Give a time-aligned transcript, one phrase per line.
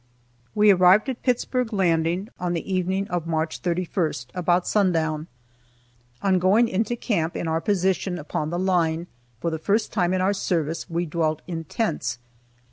[0.55, 5.27] We arrived at Pittsburg Landing on the evening of March 31, about sundown.
[6.23, 9.05] On going into camp in our position upon the line,
[9.41, 12.17] for the first time in our service we dwelt in tents.